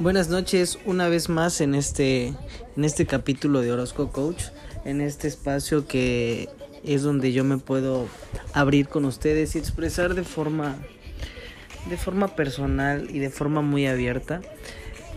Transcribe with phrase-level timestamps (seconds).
[0.00, 2.34] Buenas noches, una vez más en este,
[2.76, 4.46] en este capítulo de Orozco Coach,
[4.84, 6.48] en este espacio que
[6.82, 8.08] es donde yo me puedo
[8.52, 10.76] abrir con ustedes y expresar de forma,
[11.88, 14.40] de forma personal y de forma muy abierta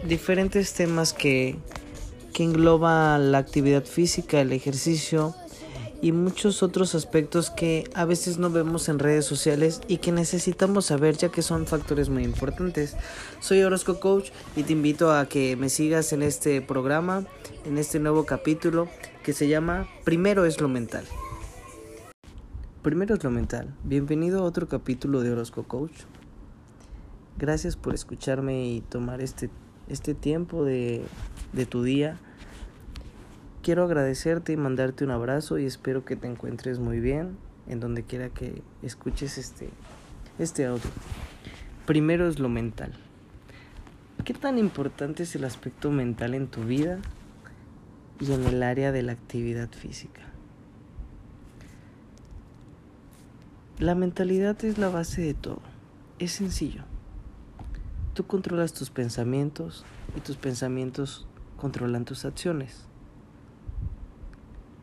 [0.04, 1.56] diferentes temas que,
[2.34, 5.36] que engloba la actividad física, el ejercicio,
[6.02, 10.86] y muchos otros aspectos que a veces no vemos en redes sociales y que necesitamos
[10.86, 12.96] saber ya que son factores muy importantes.
[13.40, 17.26] Soy Orozco Coach y te invito a que me sigas en este programa,
[17.66, 18.88] en este nuevo capítulo
[19.24, 21.06] que se llama Primero es lo mental.
[22.82, 23.74] Primero es lo mental.
[23.84, 26.04] Bienvenido a otro capítulo de Orozco Coach.
[27.38, 29.50] Gracias por escucharme y tomar este,
[29.90, 31.04] este tiempo de,
[31.54, 32.20] de tu día
[33.68, 37.36] quiero agradecerte y mandarte un abrazo y espero que te encuentres muy bien
[37.68, 39.70] en donde quiera que escuches este,
[40.40, 40.90] este audio.
[41.86, 42.94] Primero es lo mental.
[44.24, 47.00] ¿Qué tan importante es el aspecto mental en tu vida
[48.22, 50.22] y en el área de la actividad física?
[53.80, 55.60] La mentalidad es la base de todo.
[56.20, 56.84] Es sencillo.
[58.14, 59.84] Tú controlas tus pensamientos
[60.16, 62.87] y tus pensamientos controlan tus acciones.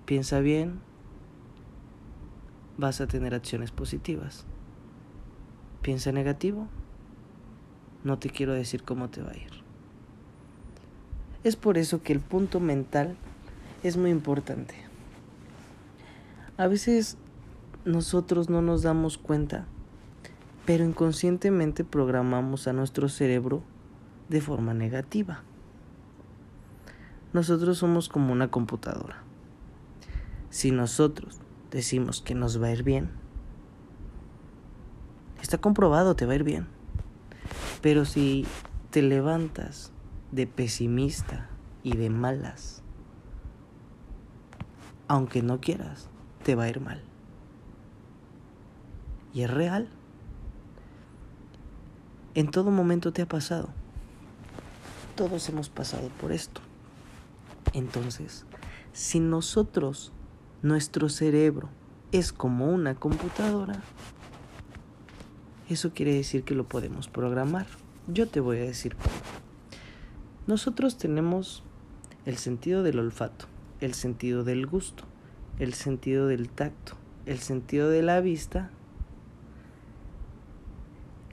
[0.05, 0.80] Piensa bien,
[2.77, 4.44] vas a tener acciones positivas.
[5.80, 6.69] Piensa negativo,
[8.05, 9.50] no te quiero decir cómo te va a ir.
[11.42, 13.16] Es por eso que el punto mental
[13.83, 14.74] es muy importante.
[16.56, 17.16] A veces
[17.84, 19.66] nosotros no nos damos cuenta,
[20.66, 23.62] pero inconscientemente programamos a nuestro cerebro
[24.28, 25.42] de forma negativa.
[27.33, 29.23] Nosotros somos como una computadora.
[30.55, 31.41] Si nosotros
[31.72, 33.10] decimos que nos va a ir bien,
[35.42, 36.69] está comprobado, te va a ir bien.
[37.83, 38.46] Pero si
[38.91, 39.91] te levantas
[40.30, 41.50] de pesimista
[41.83, 42.84] y de malas,
[45.08, 46.08] aunque no quieras,
[46.44, 47.02] te va a ir mal.
[49.33, 49.89] Y es real.
[52.34, 53.70] En todo momento te ha pasado.
[55.17, 56.61] Todos hemos pasado por esto.
[57.73, 58.46] Entonces,
[58.92, 60.12] si nosotros
[60.64, 61.69] nuestro cerebro
[62.11, 63.83] es como una computadora,
[65.69, 67.67] eso quiere decir que lo podemos programar.
[68.08, 69.14] Yo te voy a decir cómo.
[70.47, 71.64] Nosotros tenemos
[72.24, 73.45] el sentido del olfato,
[73.80, 75.05] el sentido del gusto,
[75.58, 76.95] el sentido del tacto,
[77.27, 78.70] el sentido de la vista,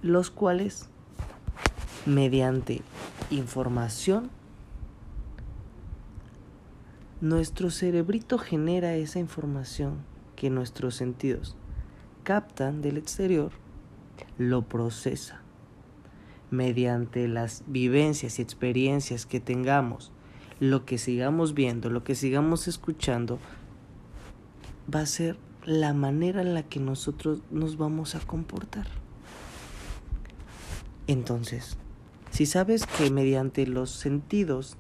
[0.02, 0.90] los cuales
[2.06, 2.82] mediante
[3.30, 4.30] información
[7.22, 10.04] nuestro cerebrito genera esa información
[10.36, 11.56] que nuestros sentidos
[12.24, 13.52] captan del exterior,
[14.38, 15.42] lo procesa.
[16.50, 20.12] Mediante las vivencias y experiencias que tengamos,
[20.60, 23.40] lo que sigamos viendo, lo que sigamos escuchando,
[24.94, 28.88] va a ser la manera en la que nosotros nos vamos a comportar.
[31.08, 31.78] Entonces,
[32.32, 34.78] si sabes que mediante los sentidos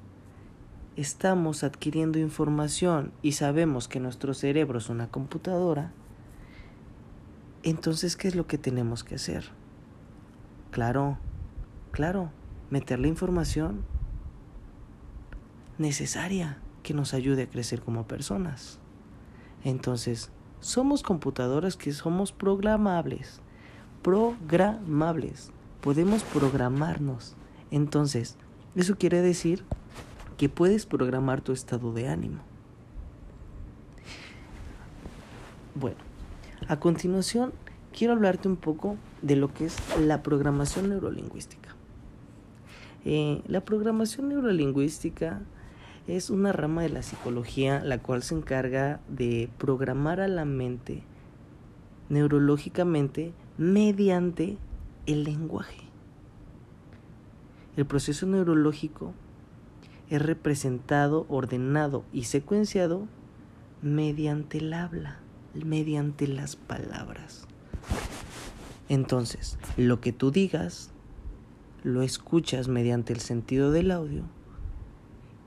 [0.95, 5.93] estamos adquiriendo información y sabemos que nuestro cerebro es una computadora,
[7.63, 9.45] entonces, ¿qué es lo que tenemos que hacer?
[10.71, 11.17] Claro,
[11.91, 12.31] claro,
[12.71, 13.83] meter la información
[15.77, 18.79] necesaria que nos ayude a crecer como personas.
[19.63, 23.41] Entonces, somos computadoras que somos programables,
[24.01, 27.35] programables, podemos programarnos.
[27.69, 28.37] Entonces,
[28.75, 29.65] eso quiere decir
[30.41, 32.41] que puedes programar tu estado de ánimo.
[35.75, 35.99] Bueno,
[36.67, 37.53] a continuación
[37.95, 41.75] quiero hablarte un poco de lo que es la programación neurolingüística.
[43.05, 45.41] Eh, la programación neurolingüística
[46.07, 51.03] es una rama de la psicología la cual se encarga de programar a la mente
[52.09, 54.57] neurológicamente mediante
[55.05, 55.83] el lenguaje.
[57.77, 59.13] El proceso neurológico
[60.11, 63.07] es representado, ordenado y secuenciado
[63.81, 65.19] mediante el habla,
[65.53, 67.47] mediante las palabras.
[68.89, 70.91] Entonces, lo que tú digas,
[71.83, 74.23] lo escuchas mediante el sentido del audio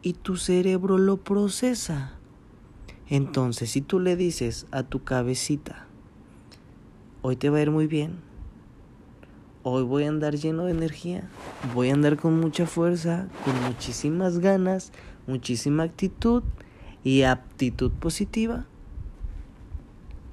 [0.00, 2.12] y tu cerebro lo procesa.
[3.06, 5.86] Entonces, si tú le dices a tu cabecita,
[7.20, 8.20] hoy te va a ir muy bien,
[9.64, 11.28] hoy voy a andar lleno de energía,
[11.74, 14.92] voy a andar con mucha fuerza, con muchísimas ganas,
[15.26, 16.44] muchísima actitud
[17.02, 18.66] y aptitud positiva.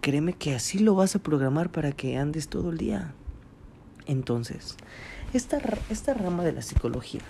[0.01, 3.13] Créeme que así lo vas a programar para que andes todo el día.
[4.06, 4.75] Entonces,
[5.33, 7.22] Esta, esta rama de la psicología,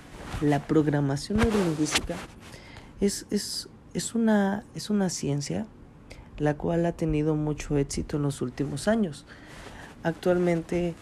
[0.42, 2.15] la programación neurolingüística,
[3.00, 5.68] es, es, es, una, es una ciencia
[6.39, 9.25] la cual ha tenido mucho éxito en los últimos años.
[10.01, 10.95] Actualmente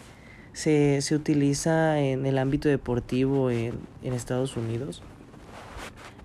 [0.52, 5.02] se, se utiliza en el ámbito deportivo en, en Estados Unidos,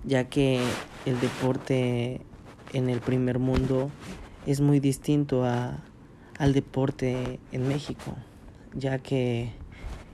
[0.03, 0.61] ya que
[1.05, 2.21] el deporte
[2.73, 3.89] en el primer mundo
[4.45, 5.83] es muy distinto a,
[6.37, 8.15] al deporte en México,
[8.73, 9.51] ya que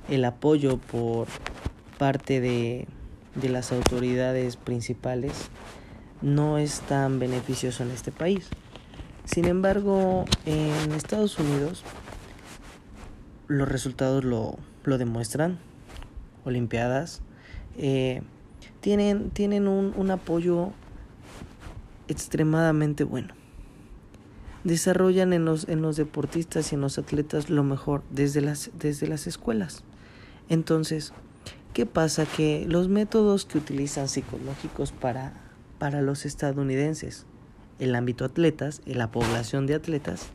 [0.09, 1.27] el apoyo por
[1.97, 2.87] parte de,
[3.35, 5.33] de las autoridades principales
[6.21, 8.49] no es tan beneficioso en este país.
[9.25, 11.83] Sin embargo, en Estados Unidos
[13.51, 15.59] los resultados lo, lo demuestran.
[16.43, 17.21] Olimpiadas
[17.77, 18.21] eh,
[18.79, 20.71] tienen, tienen un, un apoyo
[22.07, 23.33] extremadamente bueno.
[24.63, 29.07] Desarrollan en los, en los deportistas y en los atletas lo mejor desde las, desde
[29.07, 29.83] las escuelas.
[30.49, 31.13] Entonces,
[31.73, 32.25] ¿qué pasa?
[32.25, 35.33] Que los métodos que utilizan psicológicos para,
[35.79, 37.25] para los estadounidenses
[37.81, 40.27] el ámbito atletas, la población de atletas,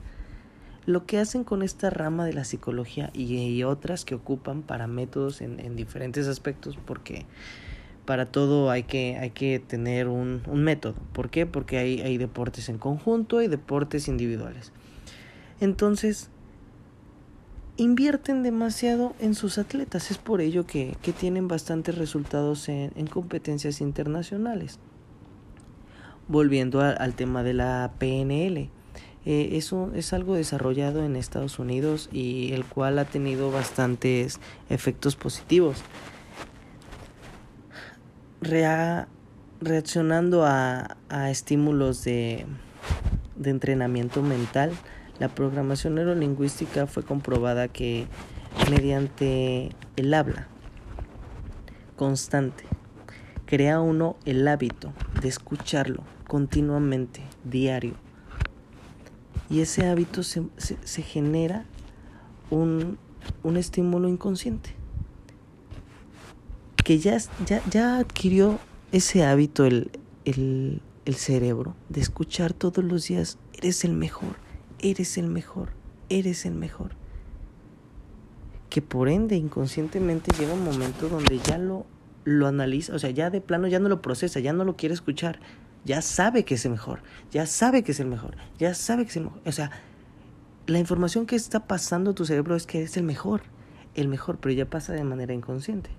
[0.87, 5.41] lo que hacen con esta rama de la psicología y, otras que ocupan para métodos
[5.41, 7.27] en, diferentes aspectos, porque
[8.05, 10.95] para todo hay que, hay que tener un, método.
[11.13, 11.45] ¿Por qué?
[11.45, 14.73] Porque hay, hay deportes en conjunto y deportes individuales.
[15.61, 16.31] Entonces,
[17.77, 20.11] invierten demasiado en sus atletas.
[20.11, 24.79] Es por ello que, que tienen bastantes resultados en, en competencias internacionales
[26.29, 28.71] volviendo al tema de la PNL.
[29.27, 34.41] Eh, eso es algo desarrollado en Estados Unidos y el cual ha tenido bastantes
[34.71, 35.83] efectos positivos.
[39.61, 42.47] reaccionando a, a estímulos de,
[43.35, 44.71] de entrenamiento mental,
[45.19, 48.07] la programación neurolingüística fue comprobada que
[48.71, 50.47] mediante el habla
[51.97, 52.65] constante
[53.47, 54.93] crea uno el hábito
[55.23, 58.06] de escucharlo continuamente, diario.
[59.49, 61.65] Y ese hábito se, se, genera
[62.51, 62.99] un,
[63.43, 64.71] un, estímulo inconsciente.
[66.85, 68.59] Que ya, ya, ya adquirió
[68.93, 69.91] ese hábito el,
[70.25, 74.37] el, el cerebro de escuchar todos los días, eres el mejor,
[74.81, 75.71] eres el mejor,
[76.09, 76.91] eres el mejor.
[78.69, 81.87] Que por ende inconscientemente llega un momento donde ya lo,
[82.25, 84.95] lo analiza, o sea, ya de plano ya no lo procesa, ya no lo quiere
[84.95, 85.39] escuchar,
[85.87, 87.01] ya sabe que es el mejor,
[87.31, 89.41] ya sabe que es el mejor, ya sabe que es el mejor.
[89.47, 89.71] O sea,
[90.67, 93.43] la información que está pasando tu cerebro es que es el mejor,
[93.95, 95.91] el mejor, pero ya pasa de manera inconsciente.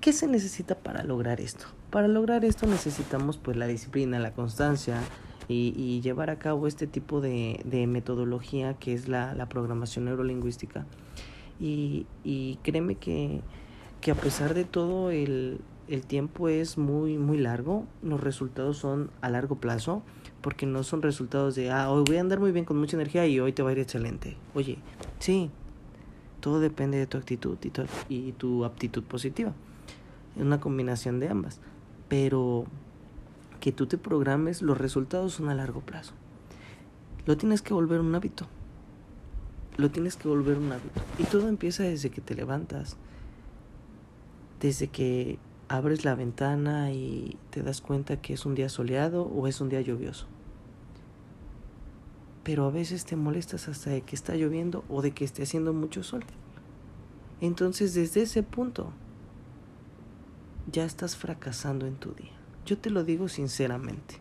[0.00, 1.66] ¿Qué se necesita para lograr esto?
[1.90, 5.00] Para lograr esto necesitamos pues la disciplina, la constancia
[5.46, 10.86] y, llevar a cabo este tipo de, metodología que es la, programación neurolingüística.
[11.60, 13.42] Y, y créeme que,
[14.00, 19.10] que a pesar de todo el, el tiempo es muy, muy largo, los resultados son
[19.20, 20.02] a largo plazo,
[20.40, 23.26] porque no son resultados de, ah, hoy voy a andar muy bien con mucha energía
[23.26, 24.36] y hoy te va a ir excelente.
[24.54, 24.78] Oye,
[25.18, 25.50] sí,
[26.40, 29.52] todo depende de tu actitud y tu, y tu aptitud positiva.
[30.36, 31.60] Es una combinación de ambas.
[32.08, 32.66] Pero
[33.60, 36.12] que tú te programes, los resultados son a largo plazo.
[37.24, 38.46] Lo tienes que volver un hábito.
[39.78, 41.00] Lo tienes que volver un hábito.
[41.18, 42.98] Y todo empieza desde que te levantas.
[44.60, 45.38] Desde que
[45.68, 49.68] abres la ventana y te das cuenta que es un día soleado o es un
[49.68, 50.26] día lluvioso.
[52.42, 55.72] Pero a veces te molestas hasta de que está lloviendo o de que esté haciendo
[55.72, 56.24] mucho sol.
[57.40, 58.92] Entonces desde ese punto
[60.70, 62.32] ya estás fracasando en tu día.
[62.66, 64.16] Yo te lo digo sinceramente.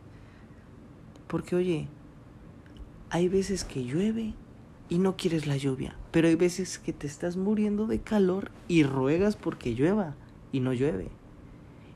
[1.27, 1.87] Porque oye,
[3.09, 4.33] hay veces que llueve
[4.87, 8.83] y no quieres la lluvia, pero hay veces que te estás muriendo de calor y
[8.83, 10.15] ruegas porque llueva
[10.51, 11.09] y no llueve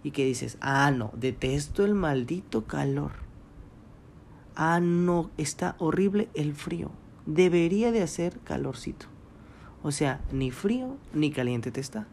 [0.04, 3.12] y que dices, ah, no, detesto el maldito calor.
[4.56, 6.92] Ah, no, está horrible el frío.
[7.26, 9.08] Debería de hacer calorcito.
[9.84, 12.08] O sea, ni frío ni caliente te está.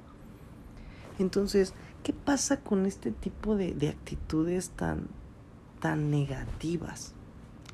[1.18, 5.08] Entonces, ¿qué pasa con este tipo de, de actitudes tan,
[5.80, 7.14] tan negativas?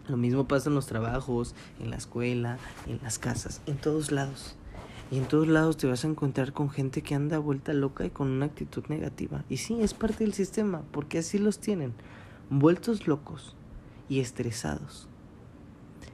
[0.08, 4.56] Lo mismo pasa en los trabajos, en la escuela, en las casas, en todos lados.
[5.10, 8.10] Y en todos lados te vas a encontrar con gente que anda vuelta loca y
[8.10, 9.44] con una actitud negativa.
[9.48, 11.94] Y sí, es parte del sistema, porque así los tienen,
[12.48, 13.56] vueltos locos
[14.08, 15.08] y estresados.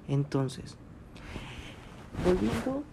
[0.09, 0.77] Entonces,
[2.25, 2.85] volviendo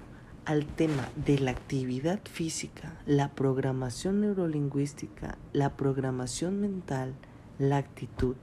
[0.45, 7.13] al tema de la actividad física, la programación neurolingüística, la programación mental,
[7.59, 8.35] la actitud,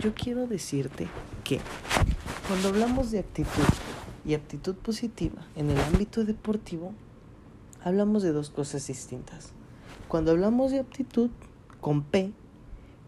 [0.00, 1.08] yo quiero decirte
[1.44, 1.60] que
[2.48, 3.64] cuando hablamos de actitud,
[4.24, 6.92] y aptitud positiva en el ámbito deportivo,
[7.82, 9.52] hablamos de dos cosas distintas.
[10.08, 11.30] Cuando hablamos de aptitud,
[11.80, 12.32] con P,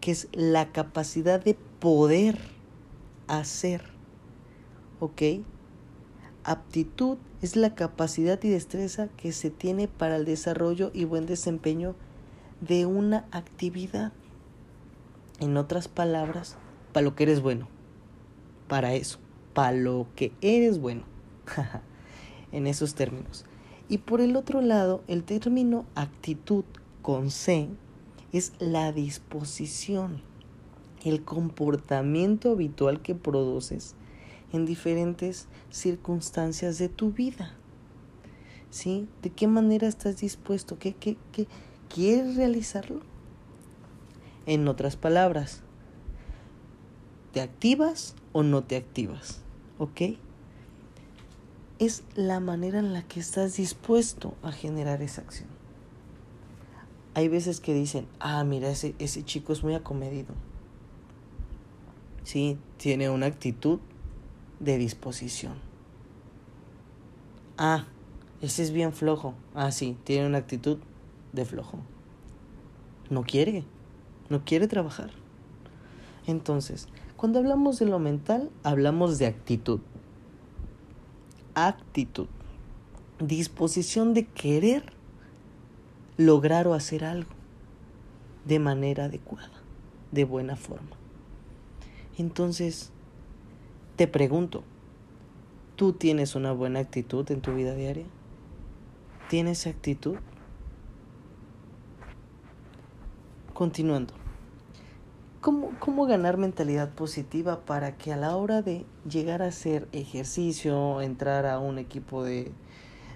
[0.01, 2.37] que es la capacidad de poder
[3.27, 3.81] hacer,
[4.99, 5.21] ¿ok?
[6.43, 11.95] Aptitud es la capacidad y destreza que se tiene para el desarrollo y buen desempeño
[12.61, 14.13] de una actividad.
[15.39, 16.55] En otras palabras,
[16.93, 17.67] para lo que eres bueno.
[18.67, 19.17] Para eso,
[19.57, 21.01] para lo que eres bueno.
[22.51, 23.43] en esos términos.
[23.89, 26.63] Y por el otro lado, el término actitud
[27.01, 27.67] con C
[28.31, 30.21] es la disposición,
[31.03, 33.95] el comportamiento habitual que produces
[34.53, 37.55] en diferentes circunstancias de tu vida.
[38.69, 39.07] ¿Sí?
[39.23, 40.77] ¿De qué manera estás dispuesto?
[40.77, 41.47] ¿Qué, qué, qué
[41.91, 43.01] quieres realizarlo?
[44.45, 45.63] En otras palabras,
[47.31, 49.46] ¿te activas o no te activas?
[49.79, 50.01] ¿Ok?
[51.79, 55.49] Es la manera en la que estás dispuesto a generar esa acción.
[57.13, 60.33] Hay veces que dicen, ah, mira, ese, ese chico es muy acomedido.
[62.23, 63.79] Sí, tiene una actitud
[64.59, 65.53] de disposición.
[67.57, 67.85] Ah,
[68.41, 69.33] ese es bien flojo.
[69.55, 70.77] Ah, sí, tiene una actitud
[71.33, 71.79] de flojo.
[73.09, 73.63] No quiere,
[74.29, 75.11] no quiere trabajar.
[76.27, 76.87] Entonces,
[77.17, 79.79] cuando hablamos de lo mental, hablamos de actitud.
[81.55, 82.27] Actitud.
[83.19, 84.93] Disposición de querer
[86.15, 87.31] lograr o hacer algo
[88.45, 89.49] de manera adecuada,
[90.11, 90.95] de buena forma.
[92.19, 92.91] Entonces,
[93.95, 94.63] te pregunto,
[95.75, 98.05] ¿tú tienes una buena actitud en tu vida diaria?
[99.27, 100.17] ¿Tienes actitud?
[103.55, 104.26] Continuando.
[105.41, 111.01] ¿Cómo, ¿Cómo, ganar mentalidad positiva para que a la hora de llegar a hacer ejercicio,
[111.01, 112.51] entrar a un equipo de,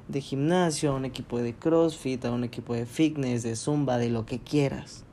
[0.08, 4.10] de gimnasio, a un equipo de CrossFit, a un equipo de fitness, de zumba, de
[4.10, 5.04] lo que quieras.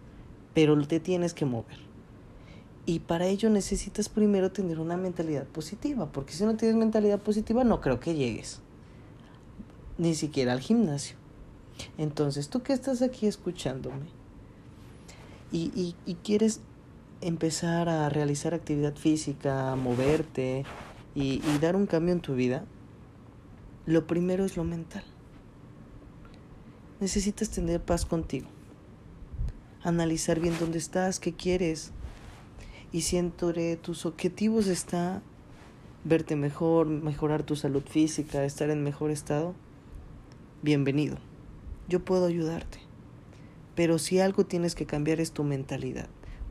[0.53, 1.79] Pero te tienes que mover.
[2.85, 7.65] Y para ello necesitas primero tener una mentalidad positiva, porque si no tienes mentalidad positiva
[7.65, 8.61] no creo que llegues.
[9.97, 11.17] Ni siquiera al gimnasio.
[11.97, 14.07] Entonces, tú que estás aquí escuchándome
[15.53, 16.61] y, y, y quieres
[17.21, 20.65] empezar a realizar actividad física, moverte
[21.15, 22.65] y, y dar un cambio en tu vida,
[23.87, 25.05] lo primero es lo mental.
[27.01, 28.49] Necesitas tener paz contigo.
[29.83, 31.93] Analizar bien dónde estás, qué quieres.
[32.93, 35.23] Y si entre tus objetivos está
[36.05, 39.55] verte mejor, mejorar tu salud física, estar en mejor estado,
[40.63, 41.19] bienvenido.
[41.89, 42.79] Yo puedo ayudarte.
[43.75, 46.09] Pero si algo tienes que cambiar es tu mentalidad.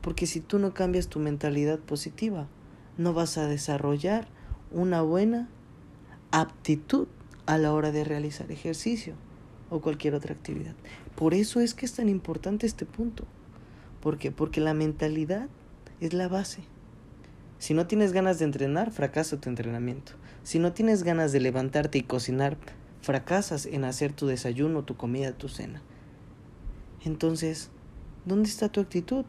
[0.08, 2.48] Porque si tú no cambias tu mentalidad positiva,
[2.96, 4.26] no vas a desarrollar
[4.70, 5.50] una buena
[6.30, 7.08] aptitud
[7.44, 9.12] a la hora de realizar ejercicio
[9.68, 10.74] o cualquier otra actividad.
[11.14, 13.26] Por eso es que es tan importante este punto.
[14.00, 14.30] ¿Por qué?
[14.32, 15.50] Porque la mentalidad
[16.00, 16.62] es la base.
[17.58, 20.12] Si no tienes ganas de entrenar, fracasa tu entrenamiento.
[20.42, 22.56] Si no tienes ganas de levantarte y cocinar,
[23.02, 25.82] fracasas en hacer tu desayuno, tu comida, tu cena.
[27.04, 27.68] Entonces,
[28.24, 29.26] ¿dónde está tu actitud?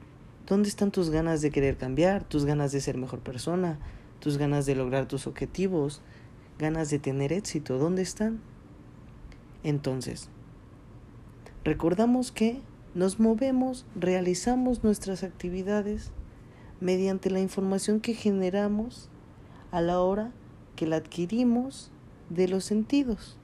[0.50, 3.78] ¿Dónde están tus ganas de querer cambiar, tus ganas de ser mejor persona,
[4.20, 6.02] tus ganas de lograr tus objetivos,
[6.58, 8.42] ganas de tener éxito, ¿dónde están?
[9.64, 10.28] Entonces,
[11.64, 12.62] recordamos que
[12.96, 16.10] nos movemos, realizamos nuestras actividades
[16.82, 19.08] mediante la información que generamos
[19.70, 20.32] a la hora
[20.76, 21.92] que la adquirimos
[22.32, 23.39] de los sentidos.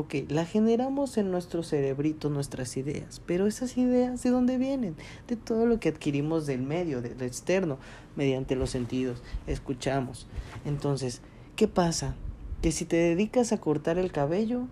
[0.00, 4.94] Ok, la generamos en nuestro cerebrito, nuestras ideas, pero esas ideas de dónde vienen?
[5.26, 7.78] De todo lo que adquirimos del medio, del externo,
[8.14, 10.28] mediante los sentidos, escuchamos.
[10.64, 11.20] Entonces,
[11.56, 12.14] ¿qué pasa?
[12.62, 14.66] que si te dedicas a cortar el cabello,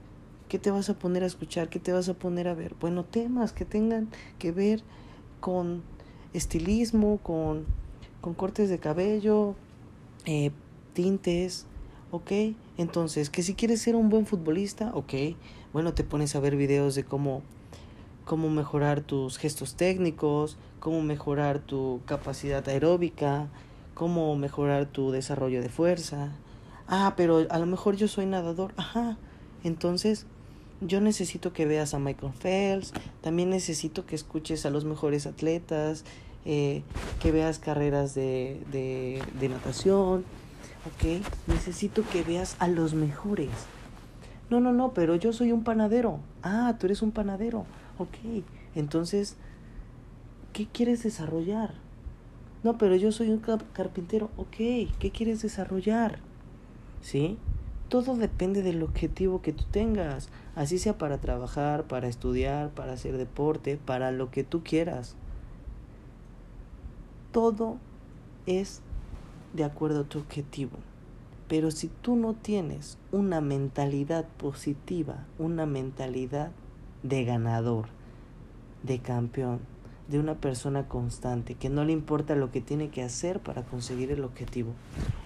[0.48, 1.68] ¿qué te vas a poner a escuchar?
[1.68, 2.74] ¿Qué te vas a poner a ver?
[2.80, 4.82] Bueno, temas que tengan que ver
[5.40, 5.82] con
[6.32, 7.64] estilismo, con,
[8.20, 9.54] con cortes de cabello,
[10.24, 10.50] eh,
[10.94, 11.66] tintes,
[12.10, 12.32] ¿ok?
[12.78, 15.14] Entonces, que si quieres ser un buen futbolista, ¿ok?
[15.72, 17.42] Bueno, te pones a ver videos de cómo,
[18.24, 23.48] cómo mejorar tus gestos técnicos, cómo mejorar tu capacidad aeróbica,
[23.94, 26.32] cómo mejorar tu desarrollo de fuerza,
[26.88, 28.72] Ah, pero a lo mejor yo soy nadador.
[28.76, 29.16] Ajá.
[29.64, 30.26] Entonces,
[30.80, 32.92] yo necesito que veas a Michael Phelps,
[33.22, 36.04] también necesito que escuches a los mejores atletas,
[36.44, 36.82] eh,
[37.20, 40.24] que veas carreras de, de, de natación,
[40.86, 41.22] ¿ok?
[41.46, 43.50] Necesito que veas a los mejores.
[44.50, 46.20] No, no, no, pero yo soy un panadero.
[46.42, 47.66] Ah, tú eres un panadero.
[47.98, 49.36] Ok, entonces,
[50.52, 51.74] ¿qué quieres desarrollar?
[52.62, 54.30] No, pero yo soy un carpintero.
[54.36, 54.56] Ok,
[54.98, 56.20] ¿qué quieres desarrollar?
[57.06, 57.38] ¿sí?
[57.88, 63.16] Todo depende del objetivo que tú tengas, así sea para trabajar, para estudiar, para hacer
[63.16, 65.14] deporte, para lo que tú quieras.
[67.30, 67.76] Todo
[68.46, 68.82] es
[69.56, 70.78] de acuerdo a tu objetivo.
[71.48, 76.50] Pero si tú no tienes una mentalidad positiva, una mentalidad
[77.02, 77.86] de ganador,
[78.82, 79.60] de campeón,
[80.08, 84.12] de una persona constante, que no le importa lo que tiene que hacer para conseguir
[84.12, 84.72] el objetivo.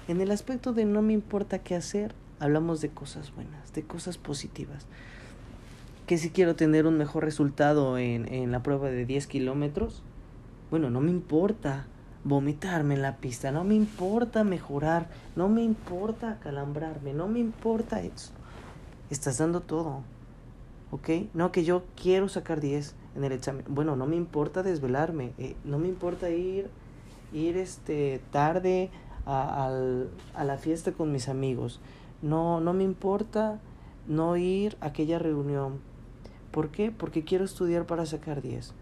[0.08, 4.16] En el aspecto de no me importa qué hacer, hablamos de cosas buenas, de cosas
[4.18, 4.86] positivas.
[6.06, 10.02] Que si quiero tener un mejor resultado en, en la prueba de 10 kilómetros,
[10.70, 11.86] bueno, no me importa
[12.24, 18.00] vomitarme en la pista, no me importa mejorar, no me importa calambrarme, no me importa
[18.02, 18.32] eso.
[19.08, 20.02] Estás dando todo,
[20.90, 21.08] ¿ok?
[21.34, 23.64] No que yo quiero sacar 10 en el examen.
[23.68, 26.70] Bueno, no me importa desvelarme, eh, no me importa ir,
[27.32, 28.90] ir este, tarde
[29.26, 29.70] a,
[30.34, 31.80] a la fiesta con mis amigos.
[32.22, 33.58] No, no me importa
[34.06, 35.80] no ir a aquella reunión.
[36.50, 36.90] ¿Por qué?
[36.90, 38.74] Porque quiero estudiar para sacar 10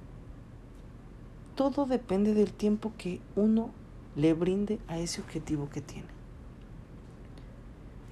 [1.58, 3.72] todo depende del tiempo que uno
[4.14, 6.06] le brinde a ese objetivo que tiene.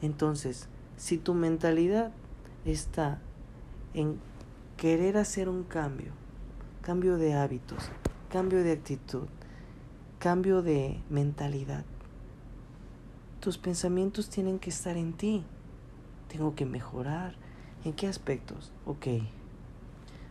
[0.03, 2.11] Entonces, si tu mentalidad
[2.65, 3.21] está
[3.95, 4.19] en
[4.77, 6.11] querer hacer un cambio,
[6.83, 7.89] cambio de hábitos,
[8.31, 9.29] cambio de actitud,
[10.19, 11.85] cambio de mentalidad,
[13.39, 15.45] tus pensamientos tienen que estar en ti.
[16.27, 17.37] Tengo que mejorar.
[17.85, 18.73] ¿En qué aspectos?
[18.87, 19.07] Ok.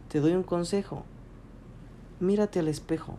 [0.09, 1.05] Te doy un consejo
[2.19, 3.15] mírate al espejo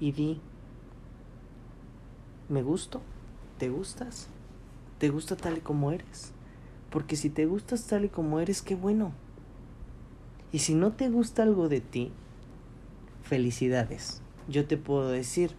[0.00, 0.40] y di,
[2.48, 3.00] ¿me gusto?
[3.58, 4.28] ¿Te gustas?
[4.98, 6.32] ¿Te gusta tal y como eres?
[6.90, 9.12] Porque si te gustas tal y como eres, qué bueno.
[10.52, 12.12] Y si no te gusta algo de ti,
[13.22, 14.22] felicidades.
[14.48, 15.50] Yo te puedo decir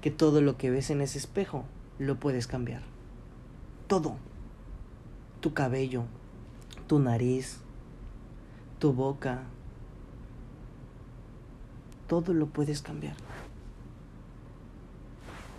[0.00, 1.64] que todo lo que ves en ese espejo
[1.98, 2.82] lo puedes cambiar.
[3.86, 4.16] Todo.
[5.40, 6.04] Tu cabello,
[6.86, 7.60] tu nariz,
[8.78, 9.42] tu boca,
[12.06, 13.16] todo lo puedes cambiar.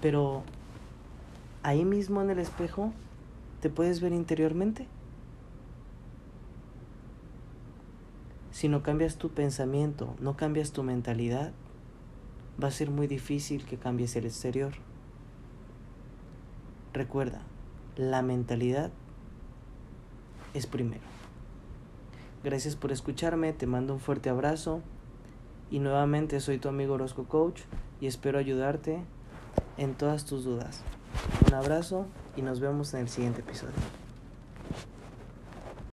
[0.01, 0.43] Pero
[1.63, 2.93] ahí mismo en el espejo,
[3.61, 4.87] ¿te puedes ver interiormente?
[8.51, 11.51] Si no cambias tu pensamiento, no cambias tu mentalidad,
[12.61, 14.73] va a ser muy difícil que cambies el exterior.
[16.93, 17.41] Recuerda,
[17.95, 18.91] la mentalidad
[20.53, 21.16] es primero.
[22.47, 24.81] Gracias por escucharme, te mando un fuerte abrazo
[25.69, 27.59] y nuevamente soy tu amigo Orozco Coach
[27.99, 29.03] y espero ayudarte
[29.75, 30.81] en todas tus dudas.
[31.45, 32.05] Un abrazo
[32.37, 33.73] y nos vemos en el siguiente episodio.